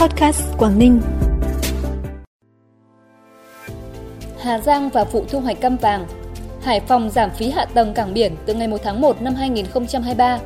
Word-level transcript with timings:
Podcast 0.00 0.42
Quảng 0.58 0.78
Ninh. 0.78 1.00
Hà 4.40 4.58
Giang 4.58 4.88
và 4.88 5.04
vụ 5.04 5.24
thu 5.28 5.40
hoạch 5.40 5.60
cam 5.60 5.76
vàng. 5.76 6.06
Hải 6.62 6.80
Phòng 6.80 7.10
giảm 7.10 7.30
phí 7.30 7.50
hạ 7.50 7.64
tầng 7.64 7.94
cảng 7.94 8.14
biển 8.14 8.36
từ 8.46 8.54
ngày 8.54 8.68
1 8.68 8.76
tháng 8.82 9.00
1 9.00 9.22
năm 9.22 9.34
2023. 9.34 10.38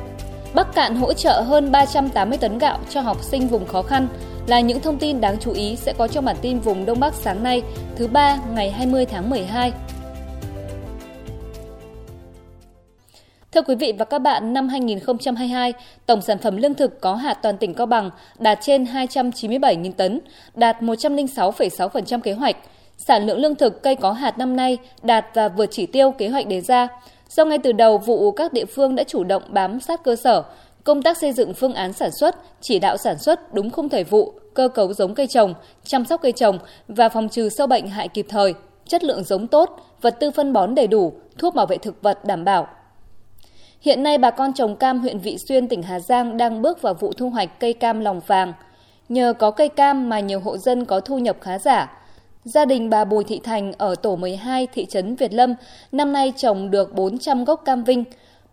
Bắc 0.53 0.75
Cạn 0.75 0.95
hỗ 0.95 1.13
trợ 1.13 1.41
hơn 1.41 1.71
380 1.71 2.37
tấn 2.37 2.57
gạo 2.57 2.79
cho 2.89 3.01
học 3.01 3.23
sinh 3.23 3.47
vùng 3.47 3.67
khó 3.67 3.81
khăn 3.81 4.07
là 4.47 4.59
những 4.59 4.81
thông 4.81 4.99
tin 4.99 5.21
đáng 5.21 5.37
chú 5.39 5.51
ý 5.51 5.75
sẽ 5.75 5.93
có 5.97 6.07
trong 6.07 6.25
bản 6.25 6.35
tin 6.41 6.59
vùng 6.59 6.85
Đông 6.85 6.99
Bắc 6.99 7.13
sáng 7.13 7.43
nay, 7.43 7.61
thứ 7.95 8.07
ba 8.07 8.37
ngày 8.55 8.71
20 8.71 9.05
tháng 9.05 9.29
12. 9.29 9.73
Thưa 13.55 13.61
quý 13.61 13.75
vị 13.75 13.93
và 13.97 14.05
các 14.05 14.19
bạn, 14.19 14.53
năm 14.53 14.67
2022, 14.67 15.73
tổng 16.05 16.21
sản 16.21 16.37
phẩm 16.37 16.57
lương 16.57 16.73
thực 16.73 17.01
có 17.01 17.15
hạt 17.15 17.33
toàn 17.33 17.57
tỉnh 17.57 17.73
Cao 17.73 17.85
Bằng 17.85 18.09
đạt 18.39 18.57
trên 18.61 18.83
297.000 18.83 19.91
tấn, 19.91 20.19
đạt 20.55 20.81
106,6% 20.81 22.19
kế 22.19 22.33
hoạch. 22.33 22.55
Sản 22.97 23.25
lượng 23.25 23.39
lương 23.39 23.55
thực 23.55 23.83
cây 23.83 23.95
có 23.95 24.11
hạt 24.11 24.37
năm 24.37 24.55
nay 24.55 24.77
đạt 25.03 25.25
và 25.33 25.49
vượt 25.49 25.65
chỉ 25.71 25.85
tiêu 25.85 26.11
kế 26.11 26.29
hoạch 26.29 26.47
đề 26.47 26.61
ra. 26.61 26.87
Do 27.29 27.45
ngay 27.45 27.57
từ 27.57 27.71
đầu 27.71 27.97
vụ 27.97 28.31
các 28.31 28.53
địa 28.53 28.65
phương 28.65 28.95
đã 28.95 29.03
chủ 29.03 29.23
động 29.23 29.43
bám 29.49 29.79
sát 29.79 30.03
cơ 30.03 30.15
sở, 30.15 30.43
công 30.83 31.01
tác 31.01 31.17
xây 31.17 31.33
dựng 31.33 31.53
phương 31.53 31.73
án 31.73 31.93
sản 31.93 32.11
xuất, 32.19 32.35
chỉ 32.61 32.79
đạo 32.79 32.97
sản 32.97 33.17
xuất 33.17 33.53
đúng 33.53 33.69
khung 33.69 33.89
thời 33.89 34.03
vụ, 34.03 34.33
cơ 34.53 34.67
cấu 34.67 34.93
giống 34.93 35.15
cây 35.15 35.27
trồng, 35.27 35.53
chăm 35.83 36.05
sóc 36.05 36.21
cây 36.21 36.31
trồng 36.31 36.59
và 36.87 37.09
phòng 37.09 37.29
trừ 37.29 37.49
sâu 37.49 37.67
bệnh 37.67 37.87
hại 37.87 38.07
kịp 38.07 38.25
thời, 38.29 38.53
chất 38.87 39.03
lượng 39.03 39.23
giống 39.23 39.47
tốt, 39.47 39.69
vật 40.01 40.17
tư 40.19 40.31
phân 40.31 40.53
bón 40.53 40.75
đầy 40.75 40.87
đủ, 40.87 41.13
thuốc 41.37 41.55
bảo 41.55 41.65
vệ 41.65 41.77
thực 41.77 42.01
vật 42.01 42.25
đảm 42.25 42.45
bảo, 42.45 42.67
Hiện 43.85 44.03
nay 44.03 44.17
bà 44.17 44.31
con 44.31 44.53
trồng 44.53 44.75
cam 44.75 44.99
huyện 44.99 45.19
Vị 45.19 45.37
Xuyên 45.47 45.67
tỉnh 45.67 45.83
Hà 45.83 45.99
Giang 45.99 46.37
đang 46.37 46.61
bước 46.61 46.81
vào 46.81 46.93
vụ 46.93 47.13
thu 47.13 47.29
hoạch 47.29 47.59
cây 47.59 47.73
cam 47.73 47.99
lòng 47.99 48.21
vàng. 48.27 48.53
Nhờ 49.09 49.33
có 49.39 49.51
cây 49.51 49.69
cam 49.69 50.09
mà 50.09 50.19
nhiều 50.19 50.39
hộ 50.39 50.57
dân 50.57 50.85
có 50.85 50.99
thu 50.99 51.17
nhập 51.17 51.37
khá 51.41 51.59
giả. 51.59 51.91
Gia 52.43 52.65
đình 52.65 52.89
bà 52.89 53.05
Bùi 53.05 53.23
Thị 53.23 53.39
Thành 53.43 53.73
ở 53.77 53.95
tổ 53.95 54.15
12 54.15 54.67
thị 54.73 54.85
trấn 54.85 55.15
Việt 55.15 55.33
Lâm 55.33 55.55
năm 55.91 56.13
nay 56.13 56.33
trồng 56.37 56.71
được 56.71 56.93
400 56.93 57.45
gốc 57.45 57.61
cam 57.65 57.83
vinh, 57.83 58.03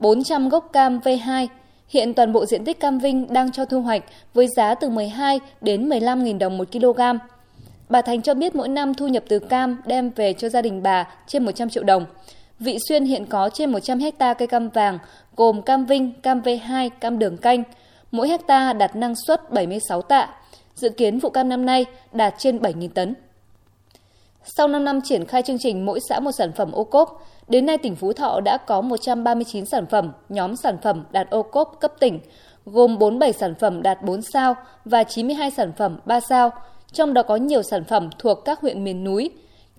400 0.00 0.48
gốc 0.48 0.70
cam 0.72 0.98
V2. 0.98 1.46
Hiện 1.88 2.14
toàn 2.14 2.32
bộ 2.32 2.46
diện 2.46 2.64
tích 2.64 2.80
cam 2.80 2.98
vinh 2.98 3.32
đang 3.32 3.52
cho 3.52 3.64
thu 3.64 3.80
hoạch 3.80 4.04
với 4.34 4.46
giá 4.56 4.74
từ 4.74 4.88
12 4.88 5.40
đến 5.60 5.88
15.000 5.88 6.38
đồng 6.38 6.58
một 6.58 6.72
kg. 6.72 7.00
Bà 7.88 8.02
Thành 8.02 8.22
cho 8.22 8.34
biết 8.34 8.54
mỗi 8.54 8.68
năm 8.68 8.94
thu 8.94 9.08
nhập 9.08 9.24
từ 9.28 9.38
cam 9.38 9.82
đem 9.86 10.10
về 10.10 10.32
cho 10.32 10.48
gia 10.48 10.62
đình 10.62 10.82
bà 10.82 11.08
trên 11.26 11.44
100 11.44 11.68
triệu 11.68 11.84
đồng. 11.84 12.06
Vị 12.64 12.78
Xuyên 12.88 13.04
hiện 13.04 13.26
có 13.26 13.50
trên 13.52 13.72
100 13.72 13.98
hecta 13.98 14.34
cây 14.34 14.48
cam 14.48 14.68
vàng, 14.68 14.98
gồm 15.36 15.62
cam 15.62 15.86
Vinh, 15.86 16.12
cam 16.22 16.40
V2, 16.40 16.90
cam 17.00 17.18
đường 17.18 17.36
canh. 17.36 17.62
Mỗi 18.10 18.28
hecta 18.28 18.72
đạt 18.72 18.96
năng 18.96 19.14
suất 19.26 19.50
76 19.50 20.02
tạ. 20.02 20.28
Dự 20.74 20.88
kiến 20.88 21.18
vụ 21.18 21.30
cam 21.30 21.48
năm 21.48 21.66
nay 21.66 21.84
đạt 22.12 22.34
trên 22.38 22.58
7.000 22.58 22.88
tấn. 22.88 23.14
Sau 24.44 24.68
5 24.68 24.84
năm 24.84 25.00
triển 25.04 25.24
khai 25.24 25.42
chương 25.42 25.58
trình 25.58 25.86
mỗi 25.86 26.00
xã 26.08 26.20
một 26.20 26.32
sản 26.32 26.52
phẩm 26.52 26.72
ô 26.72 26.84
cốp, 26.84 27.26
đến 27.48 27.66
nay 27.66 27.78
tỉnh 27.78 27.96
Phú 27.96 28.12
Thọ 28.12 28.40
đã 28.40 28.56
có 28.56 28.80
139 28.80 29.66
sản 29.66 29.86
phẩm, 29.86 30.12
nhóm 30.28 30.56
sản 30.56 30.76
phẩm 30.82 31.04
đạt 31.10 31.30
ô 31.30 31.42
cốp 31.42 31.76
cấp 31.80 31.92
tỉnh, 32.00 32.20
gồm 32.66 32.98
47 32.98 33.32
sản 33.32 33.54
phẩm 33.54 33.82
đạt 33.82 34.02
4 34.02 34.22
sao 34.22 34.54
và 34.84 35.04
92 35.04 35.50
sản 35.50 35.72
phẩm 35.76 35.98
3 36.04 36.20
sao, 36.20 36.50
trong 36.92 37.14
đó 37.14 37.22
có 37.22 37.36
nhiều 37.36 37.62
sản 37.62 37.84
phẩm 37.84 38.10
thuộc 38.18 38.44
các 38.44 38.60
huyện 38.60 38.84
miền 38.84 39.04
núi, 39.04 39.30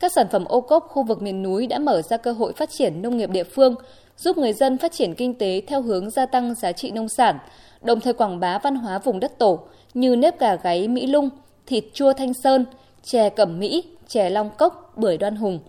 các 0.04 0.12
sản 0.12 0.28
phẩm 0.32 0.46
ô 0.46 0.62
cốp 0.62 0.88
khu 0.90 1.04
vực 1.04 1.22
miền 1.22 1.44
núi 1.44 1.68
đã 1.68 1.80
mở 1.80 2.02
ra 2.02 2.18
cơ 2.18 2.32
hội 2.32 2.54
phát 2.54 2.70
triển 2.70 3.02
nông 3.02 3.18
nghiệp 3.18 3.30
địa 3.30 3.44
phương, 3.44 3.76
giúp 4.18 4.38
người 4.38 4.54
dân 4.54 4.78
phát 4.78 4.92
triển 4.92 5.16
kinh 5.16 5.38
tế 5.38 5.62
theo 5.68 5.82
hướng 5.82 6.10
gia 6.10 6.26
tăng 6.26 6.56
giá 6.56 6.72
trị 6.72 6.92
nông 6.92 7.10
sản, 7.10 7.38
đồng 7.82 8.00
thời 8.00 8.14
quảng 8.14 8.40
bá 8.40 8.60
văn 8.60 8.76
hóa 8.76 9.00
vùng 9.00 9.20
đất 9.20 9.38
tổ 9.38 9.60
như 9.94 10.16
nếp 10.16 10.40
gà 10.40 10.56
gáy 10.56 10.88
Mỹ 10.88 11.08
Lung, 11.08 11.30
thịt 11.66 11.84
chua 11.94 12.14
Thanh 12.14 12.34
Sơn, 12.34 12.66
chè 13.04 13.30
Cẩm 13.30 13.60
Mỹ, 13.60 13.84
chè 14.08 14.30
Long 14.30 14.50
Cốc, 14.58 14.94
bưởi 14.96 15.18
Đoan 15.18 15.36
Hùng. 15.36 15.60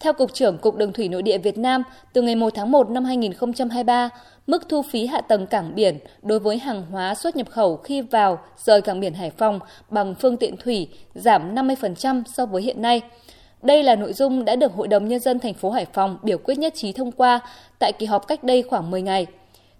Theo 0.00 0.12
Cục 0.12 0.34
trưởng 0.34 0.58
Cục 0.58 0.76
Đường 0.76 0.92
thủy 0.92 1.08
Nội 1.08 1.22
địa 1.22 1.38
Việt 1.38 1.58
Nam, 1.58 1.82
từ 2.12 2.22
ngày 2.22 2.36
1 2.36 2.54
tháng 2.54 2.70
1 2.70 2.90
năm 2.90 3.04
2023, 3.04 4.08
mức 4.46 4.68
thu 4.68 4.82
phí 4.82 5.06
hạ 5.06 5.20
tầng 5.20 5.46
cảng 5.46 5.74
biển 5.74 5.98
đối 6.22 6.38
với 6.38 6.58
hàng 6.58 6.86
hóa 6.90 7.14
xuất 7.14 7.36
nhập 7.36 7.50
khẩu 7.50 7.76
khi 7.76 8.00
vào 8.00 8.38
rời 8.64 8.82
cảng 8.82 9.00
biển 9.00 9.14
Hải 9.14 9.30
Phòng 9.30 9.60
bằng 9.90 10.14
phương 10.14 10.36
tiện 10.36 10.56
thủy 10.56 10.88
giảm 11.14 11.54
50% 11.54 12.22
so 12.26 12.46
với 12.46 12.62
hiện 12.62 12.82
nay. 12.82 13.00
Đây 13.62 13.82
là 13.82 13.96
nội 13.96 14.12
dung 14.12 14.44
đã 14.44 14.56
được 14.56 14.72
Hội 14.72 14.88
đồng 14.88 15.08
Nhân 15.08 15.20
dân 15.20 15.38
thành 15.38 15.54
phố 15.54 15.70
Hải 15.70 15.86
Phòng 15.92 16.18
biểu 16.22 16.38
quyết 16.38 16.58
nhất 16.58 16.74
trí 16.76 16.92
thông 16.92 17.12
qua 17.12 17.40
tại 17.78 17.92
kỳ 17.98 18.06
họp 18.06 18.26
cách 18.26 18.44
đây 18.44 18.62
khoảng 18.62 18.90
10 18.90 19.02
ngày. 19.02 19.26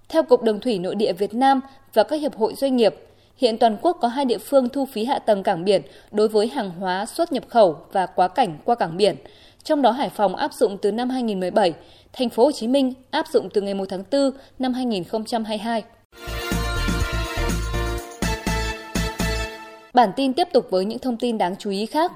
Theo 0.08 0.22
Cục 0.22 0.42
Đường 0.42 0.60
thủy 0.60 0.78
Nội 0.78 0.94
địa 0.94 1.12
Việt 1.12 1.34
Nam 1.34 1.60
và 1.94 2.02
các 2.02 2.16
hiệp 2.16 2.36
hội 2.36 2.54
doanh 2.54 2.76
nghiệp, 2.76 2.94
hiện 3.40 3.58
toàn 3.58 3.76
quốc 3.82 3.98
có 4.00 4.08
hai 4.08 4.24
địa 4.24 4.38
phương 4.38 4.68
thu 4.68 4.86
phí 4.86 5.04
hạ 5.04 5.18
tầng 5.18 5.42
cảng 5.42 5.64
biển 5.64 5.82
đối 6.12 6.28
với 6.28 6.48
hàng 6.48 6.70
hóa 6.70 7.06
xuất 7.06 7.32
nhập 7.32 7.44
khẩu 7.48 7.76
và 7.92 8.06
quá 8.06 8.28
cảnh 8.28 8.58
qua 8.64 8.74
cảng 8.74 8.96
biển– 8.96 9.16
trong 9.64 9.82
đó 9.82 9.90
Hải 9.90 10.10
Phòng 10.10 10.36
áp 10.36 10.54
dụng 10.54 10.78
từ 10.82 10.92
năm 10.92 11.10
2017, 11.10 11.74
Thành 12.12 12.28
phố 12.28 12.44
Hồ 12.44 12.52
Chí 12.52 12.68
Minh 12.68 12.92
áp 13.10 13.26
dụng 13.32 13.48
từ 13.50 13.60
ngày 13.60 13.74
1 13.74 13.84
tháng 13.88 14.04
4 14.12 14.30
năm 14.58 14.72
2022. 14.72 15.82
Bản 19.94 20.10
tin 20.16 20.32
tiếp 20.32 20.48
tục 20.52 20.66
với 20.70 20.84
những 20.84 20.98
thông 20.98 21.16
tin 21.16 21.38
đáng 21.38 21.56
chú 21.58 21.70
ý 21.70 21.86
khác. 21.86 22.12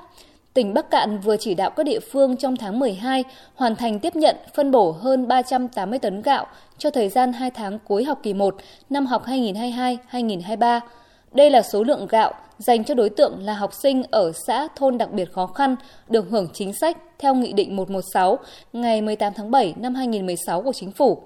Tỉnh 0.54 0.74
Bắc 0.74 0.90
Cạn 0.90 1.18
vừa 1.20 1.36
chỉ 1.36 1.54
đạo 1.54 1.70
các 1.70 1.86
địa 1.86 2.00
phương 2.00 2.36
trong 2.36 2.56
tháng 2.56 2.78
12 2.78 3.24
hoàn 3.54 3.76
thành 3.76 3.98
tiếp 4.00 4.16
nhận 4.16 4.36
phân 4.54 4.70
bổ 4.70 4.92
hơn 4.92 5.28
380 5.28 5.98
tấn 5.98 6.22
gạo 6.22 6.46
cho 6.78 6.90
thời 6.90 7.08
gian 7.08 7.32
2 7.32 7.50
tháng 7.50 7.78
cuối 7.78 8.04
học 8.04 8.18
kỳ 8.22 8.34
1 8.34 8.56
năm 8.90 9.06
học 9.06 9.26
2022-2023 9.26 10.80
đây 11.34 11.50
là 11.50 11.62
số 11.62 11.84
lượng 11.84 12.06
gạo 12.06 12.32
dành 12.58 12.84
cho 12.84 12.94
đối 12.94 13.10
tượng 13.10 13.38
là 13.40 13.54
học 13.54 13.74
sinh 13.74 14.02
ở 14.10 14.32
xã 14.46 14.68
thôn 14.76 14.98
đặc 14.98 15.12
biệt 15.12 15.32
khó 15.32 15.46
khăn, 15.46 15.76
được 16.08 16.26
hưởng 16.30 16.48
chính 16.52 16.72
sách 16.72 16.98
theo 17.18 17.34
Nghị 17.34 17.52
định 17.52 17.76
116 17.76 18.38
ngày 18.72 19.02
18 19.02 19.32
tháng 19.36 19.50
7 19.50 19.74
năm 19.76 19.94
2016 19.94 20.62
của 20.62 20.72
Chính 20.72 20.90
phủ. 20.90 21.22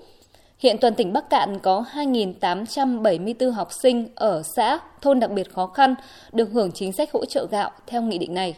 Hiện 0.59 0.77
toàn 0.81 0.95
tỉnh 0.95 1.13
Bắc 1.13 1.31
Cạn 1.31 1.59
có 1.59 1.85
2.874 1.95 3.51
học 3.51 3.69
sinh 3.83 4.09
ở 4.15 4.43
xã 4.57 4.79
thôn 5.01 5.21
đặc 5.21 5.31
biệt 5.31 5.53
khó 5.53 5.67
khăn, 5.67 5.95
được 6.33 6.49
hưởng 6.53 6.73
chính 6.73 6.93
sách 6.93 7.13
hỗ 7.13 7.25
trợ 7.25 7.47
gạo 7.51 7.71
theo 7.87 8.03
nghị 8.03 8.19
định 8.19 8.35
này. 8.35 8.55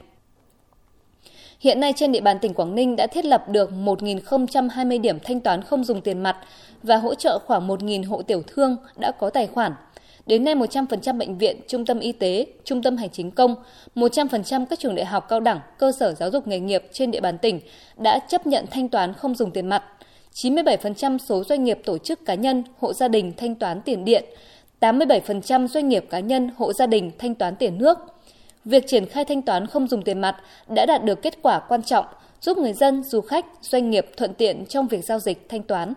Hiện 1.60 1.80
nay 1.80 1.92
trên 1.96 2.12
địa 2.12 2.20
bàn 2.20 2.38
tỉnh 2.38 2.54
Quảng 2.54 2.74
Ninh 2.74 2.96
đã 2.96 3.06
thiết 3.06 3.24
lập 3.24 3.48
được 3.48 3.70
1.020 3.70 5.00
điểm 5.00 5.18
thanh 5.24 5.40
toán 5.40 5.62
không 5.62 5.84
dùng 5.84 6.00
tiền 6.00 6.22
mặt 6.22 6.36
và 6.82 6.96
hỗ 6.96 7.14
trợ 7.14 7.38
khoảng 7.46 7.68
1.000 7.68 8.08
hộ 8.08 8.22
tiểu 8.22 8.42
thương 8.46 8.76
đã 8.96 9.12
có 9.18 9.30
tài 9.30 9.46
khoản– 9.46 9.72
Đến 10.30 10.44
nay 10.44 10.54
100% 10.54 11.18
bệnh 11.18 11.38
viện, 11.38 11.60
trung 11.68 11.86
tâm 11.86 12.00
y 12.00 12.12
tế, 12.12 12.46
trung 12.64 12.82
tâm 12.82 12.96
hành 12.96 13.10
chính 13.10 13.30
công, 13.30 13.54
100% 13.94 14.66
các 14.66 14.78
trường 14.78 14.94
đại 14.94 15.06
học 15.06 15.26
cao 15.28 15.40
đẳng, 15.40 15.60
cơ 15.78 15.92
sở 15.92 16.14
giáo 16.14 16.30
dục 16.30 16.46
nghề 16.46 16.60
nghiệp 16.60 16.84
trên 16.92 17.10
địa 17.10 17.20
bàn 17.20 17.38
tỉnh 17.38 17.60
đã 17.96 18.18
chấp 18.28 18.46
nhận 18.46 18.64
thanh 18.70 18.88
toán 18.88 19.14
không 19.14 19.34
dùng 19.34 19.50
tiền 19.50 19.66
mặt. 19.66 19.82
97% 20.34 21.18
số 21.18 21.44
doanh 21.44 21.64
nghiệp 21.64 21.78
tổ 21.84 21.98
chức 21.98 22.26
cá 22.26 22.34
nhân, 22.34 22.62
hộ 22.78 22.92
gia 22.92 23.08
đình 23.08 23.32
thanh 23.36 23.54
toán 23.54 23.80
tiền 23.82 24.04
điện, 24.04 24.24
87% 24.80 25.68
doanh 25.68 25.88
nghiệp 25.88 26.04
cá 26.10 26.20
nhân, 26.20 26.50
hộ 26.56 26.72
gia 26.72 26.86
đình 26.86 27.10
thanh 27.18 27.34
toán 27.34 27.56
tiền 27.56 27.78
nước. 27.78 27.98
Việc 28.64 28.84
triển 28.86 29.06
khai 29.06 29.24
thanh 29.24 29.42
toán 29.42 29.66
không 29.66 29.88
dùng 29.88 30.02
tiền 30.02 30.20
mặt 30.20 30.36
đã 30.68 30.86
đạt 30.86 31.04
được 31.04 31.22
kết 31.22 31.38
quả 31.42 31.60
quan 31.68 31.82
trọng, 31.82 32.06
giúp 32.40 32.58
người 32.58 32.72
dân, 32.72 33.02
du 33.02 33.20
khách, 33.20 33.46
doanh 33.62 33.90
nghiệp 33.90 34.06
thuận 34.16 34.34
tiện 34.34 34.66
trong 34.66 34.88
việc 34.88 35.04
giao 35.04 35.18
dịch 35.18 35.48
thanh 35.48 35.62
toán. 35.62 35.94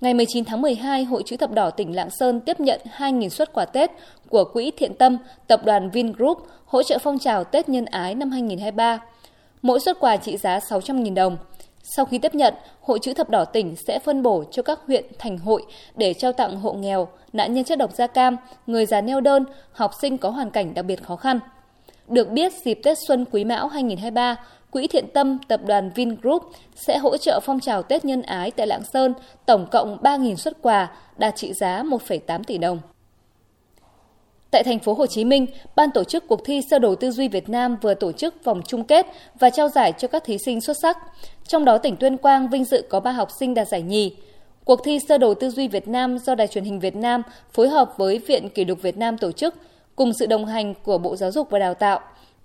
Ngày 0.00 0.14
19 0.14 0.44
tháng 0.44 0.62
12, 0.62 1.04
Hội 1.04 1.22
chữ 1.26 1.36
thập 1.36 1.52
đỏ 1.52 1.70
tỉnh 1.70 1.96
Lạng 1.96 2.10
Sơn 2.10 2.40
tiếp 2.40 2.60
nhận 2.60 2.80
2.000 2.98 3.28
xuất 3.28 3.52
quà 3.52 3.64
Tết 3.64 3.90
của 4.28 4.44
Quỹ 4.44 4.70
Thiện 4.76 4.94
Tâm, 4.94 5.18
Tập 5.46 5.60
đoàn 5.64 5.90
Vingroup 5.90 6.38
hỗ 6.64 6.82
trợ 6.82 6.98
phong 6.98 7.18
trào 7.18 7.44
Tết 7.44 7.68
Nhân 7.68 7.84
Ái 7.84 8.14
năm 8.14 8.30
2023. 8.30 9.00
Mỗi 9.62 9.80
xuất 9.80 10.00
quà 10.00 10.16
trị 10.16 10.36
giá 10.36 10.58
600.000 10.58 11.14
đồng. 11.14 11.36
Sau 11.82 12.04
khi 12.04 12.18
tiếp 12.18 12.34
nhận, 12.34 12.54
Hội 12.80 12.98
chữ 12.98 13.14
thập 13.14 13.30
đỏ 13.30 13.44
tỉnh 13.44 13.76
sẽ 13.86 13.98
phân 13.98 14.22
bổ 14.22 14.44
cho 14.50 14.62
các 14.62 14.78
huyện, 14.86 15.04
thành 15.18 15.38
hội 15.38 15.62
để 15.96 16.14
trao 16.14 16.32
tặng 16.32 16.60
hộ 16.60 16.72
nghèo, 16.72 17.08
nạn 17.32 17.54
nhân 17.54 17.64
chất 17.64 17.78
độc 17.78 17.92
da 17.92 18.06
cam, 18.06 18.36
người 18.66 18.86
già 18.86 19.00
neo 19.00 19.20
đơn, 19.20 19.44
học 19.72 19.90
sinh 20.00 20.18
có 20.18 20.30
hoàn 20.30 20.50
cảnh 20.50 20.74
đặc 20.74 20.84
biệt 20.84 21.02
khó 21.04 21.16
khăn. 21.16 21.40
Được 22.08 22.30
biết, 22.30 22.52
dịp 22.64 22.80
Tết 22.84 22.98
Xuân 23.08 23.24
Quý 23.30 23.44
Mão 23.44 23.68
2023, 23.68 24.36
Quỹ 24.70 24.86
Thiện 24.86 25.06
Tâm 25.14 25.38
Tập 25.48 25.60
đoàn 25.66 25.90
Vingroup 25.94 26.42
sẽ 26.74 26.98
hỗ 26.98 27.16
trợ 27.16 27.40
phong 27.42 27.60
trào 27.60 27.82
Tết 27.82 28.04
Nhân 28.04 28.22
Ái 28.22 28.50
tại 28.50 28.66
Lạng 28.66 28.82
Sơn 28.92 29.14
tổng 29.46 29.66
cộng 29.70 29.98
3.000 30.02 30.36
xuất 30.36 30.62
quà 30.62 30.90
đạt 31.16 31.36
trị 31.36 31.52
giá 31.52 31.82
1,8 31.82 32.42
tỷ 32.44 32.58
đồng. 32.58 32.78
Tại 34.50 34.62
thành 34.64 34.78
phố 34.78 34.94
Hồ 34.94 35.06
Chí 35.06 35.24
Minh, 35.24 35.46
ban 35.76 35.90
tổ 35.90 36.04
chức 36.04 36.28
cuộc 36.28 36.40
thi 36.44 36.60
sơ 36.70 36.78
đồ 36.78 36.94
tư 36.94 37.10
duy 37.10 37.28
Việt 37.28 37.48
Nam 37.48 37.76
vừa 37.82 37.94
tổ 37.94 38.12
chức 38.12 38.44
vòng 38.44 38.62
chung 38.66 38.84
kết 38.84 39.06
và 39.38 39.50
trao 39.50 39.68
giải 39.68 39.92
cho 39.98 40.08
các 40.08 40.24
thí 40.24 40.38
sinh 40.38 40.60
xuất 40.60 40.76
sắc. 40.82 40.98
Trong 41.48 41.64
đó 41.64 41.78
tỉnh 41.78 41.96
Tuyên 41.96 42.16
Quang 42.16 42.48
vinh 42.48 42.64
dự 42.64 42.84
có 42.90 43.00
3 43.00 43.12
học 43.12 43.28
sinh 43.40 43.54
đạt 43.54 43.68
giải 43.68 43.82
nhì. 43.82 44.16
Cuộc 44.64 44.80
thi 44.84 44.98
sơ 45.08 45.18
đồ 45.18 45.34
tư 45.34 45.50
duy 45.50 45.68
Việt 45.68 45.88
Nam 45.88 46.18
do 46.18 46.34
Đài 46.34 46.46
truyền 46.46 46.64
hình 46.64 46.80
Việt 46.80 46.96
Nam 46.96 47.22
phối 47.52 47.68
hợp 47.68 47.94
với 47.96 48.18
Viện 48.18 48.48
Kỷ 48.48 48.64
lục 48.64 48.82
Việt 48.82 48.96
Nam 48.96 49.18
tổ 49.18 49.32
chức 49.32 49.54
cùng 49.96 50.12
sự 50.12 50.26
đồng 50.26 50.46
hành 50.46 50.74
của 50.74 50.98
Bộ 50.98 51.16
Giáo 51.16 51.30
dục 51.30 51.50
và 51.50 51.58
Đào 51.58 51.74
tạo 51.74 52.00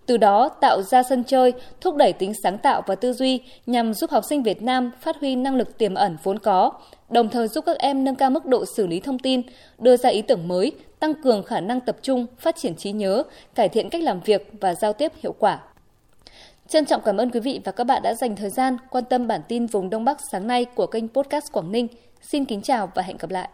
từ 0.05 0.17
đó 0.17 0.49
tạo 0.49 0.81
ra 0.81 1.03
sân 1.03 1.23
chơi, 1.23 1.53
thúc 1.81 1.95
đẩy 1.95 2.13
tính 2.13 2.33
sáng 2.43 2.57
tạo 2.57 2.81
và 2.87 2.95
tư 2.95 3.13
duy 3.13 3.41
nhằm 3.65 3.93
giúp 3.93 4.11
học 4.11 4.23
sinh 4.29 4.43
Việt 4.43 4.61
Nam 4.61 4.91
phát 5.01 5.19
huy 5.19 5.35
năng 5.35 5.55
lực 5.55 5.77
tiềm 5.77 5.93
ẩn 5.93 6.17
vốn 6.23 6.39
có, 6.39 6.71
đồng 7.09 7.29
thời 7.29 7.47
giúp 7.47 7.65
các 7.65 7.77
em 7.77 8.03
nâng 8.03 8.15
cao 8.15 8.29
mức 8.29 8.45
độ 8.45 8.65
xử 8.65 8.87
lý 8.87 8.99
thông 8.99 9.19
tin, 9.19 9.41
đưa 9.79 9.97
ra 9.97 10.09
ý 10.09 10.21
tưởng 10.21 10.47
mới, 10.47 10.71
tăng 10.99 11.13
cường 11.23 11.43
khả 11.43 11.59
năng 11.59 11.81
tập 11.81 11.97
trung, 12.01 12.25
phát 12.39 12.55
triển 12.55 12.75
trí 12.75 12.91
nhớ, 12.91 13.23
cải 13.55 13.69
thiện 13.69 13.89
cách 13.89 14.03
làm 14.03 14.19
việc 14.19 14.51
và 14.61 14.75
giao 14.75 14.93
tiếp 14.93 15.11
hiệu 15.23 15.35
quả. 15.39 15.59
Trân 16.67 16.85
trọng 16.85 17.01
cảm 17.05 17.17
ơn 17.17 17.29
quý 17.29 17.39
vị 17.39 17.61
và 17.63 17.71
các 17.71 17.83
bạn 17.83 18.01
đã 18.01 18.13
dành 18.13 18.35
thời 18.35 18.49
gian 18.49 18.77
quan 18.89 19.03
tâm 19.05 19.27
bản 19.27 19.41
tin 19.47 19.65
vùng 19.65 19.89
Đông 19.89 20.05
Bắc 20.05 20.17
sáng 20.31 20.47
nay 20.47 20.65
của 20.65 20.87
kênh 20.87 21.07
Podcast 21.07 21.51
Quảng 21.51 21.71
Ninh. 21.71 21.87
Xin 22.21 22.45
kính 22.45 22.61
chào 22.61 22.91
và 22.95 23.01
hẹn 23.01 23.17
gặp 23.17 23.31
lại. 23.31 23.49